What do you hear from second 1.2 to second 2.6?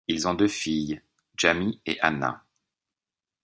Jamie et Anna.